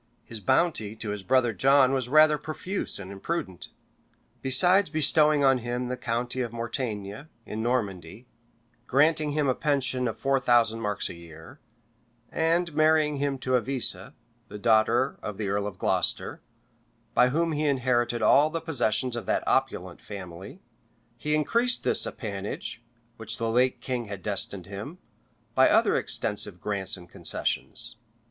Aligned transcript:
His 0.23 0.39
bounty 0.39 0.95
to 0.95 1.11
his 1.11 1.21
brother 1.21 1.53
John 1.53 1.93
was 1.93 2.09
rather 2.09 2.39
profuse 2.39 2.97
and 2.97 3.11
imprudent. 3.11 3.67
Besides 4.41 4.89
bestowing 4.89 5.43
on 5.43 5.59
him 5.59 5.89
the 5.89 5.95
county 5.95 6.41
of 6.41 6.51
Mortaigne, 6.51 7.27
in 7.45 7.61
Normandy, 7.61 8.25
granting 8.87 9.33
him 9.33 9.47
a 9.47 9.53
pension 9.53 10.07
of 10.07 10.17
four 10.17 10.39
thousand 10.39 10.79
marks 10.81 11.07
a 11.07 11.13
year, 11.13 11.59
and 12.31 12.73
marrying 12.73 13.17
him 13.17 13.37
to 13.37 13.51
Avisa, 13.51 14.15
the 14.47 14.57
daughter 14.57 15.19
of 15.21 15.37
the 15.37 15.49
earl 15.49 15.67
of 15.67 15.77
Glocester, 15.77 16.41
by 17.13 17.29
whom 17.29 17.51
he 17.51 17.65
inherited 17.67 18.23
all 18.23 18.49
the 18.49 18.59
possessions 18.59 19.15
of 19.15 19.27
that 19.27 19.47
opulent 19.47 20.01
family, 20.01 20.63
he 21.15 21.35
increased 21.35 21.83
this 21.83 22.07
appanage, 22.07 22.81
which 23.17 23.37
the 23.37 23.51
late 23.51 23.81
king 23.81 24.05
had 24.05 24.23
destined 24.23 24.65
him, 24.65 24.97
by 25.53 25.69
other 25.69 25.95
extensive 25.95 26.59
grants 26.59 26.97
and 26.97 27.07
concessions. 27.07 27.97